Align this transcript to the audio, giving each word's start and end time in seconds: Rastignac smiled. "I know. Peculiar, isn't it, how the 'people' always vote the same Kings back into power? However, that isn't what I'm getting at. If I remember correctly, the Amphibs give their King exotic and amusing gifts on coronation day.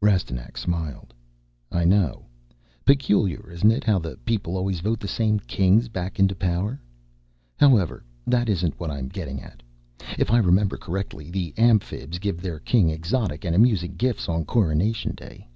Rastignac 0.00 0.56
smiled. 0.56 1.12
"I 1.70 1.84
know. 1.84 2.24
Peculiar, 2.86 3.50
isn't 3.50 3.70
it, 3.70 3.84
how 3.84 3.98
the 3.98 4.16
'people' 4.24 4.56
always 4.56 4.80
vote 4.80 4.98
the 4.98 5.06
same 5.06 5.38
Kings 5.40 5.88
back 5.90 6.18
into 6.18 6.34
power? 6.34 6.80
However, 7.58 8.02
that 8.26 8.48
isn't 8.48 8.80
what 8.80 8.90
I'm 8.90 9.08
getting 9.08 9.42
at. 9.42 9.62
If 10.18 10.30
I 10.30 10.38
remember 10.38 10.78
correctly, 10.78 11.30
the 11.30 11.52
Amphibs 11.58 12.18
give 12.18 12.40
their 12.40 12.60
King 12.60 12.88
exotic 12.88 13.44
and 13.44 13.54
amusing 13.54 13.92
gifts 13.96 14.26
on 14.26 14.46
coronation 14.46 15.14
day. 15.14 15.46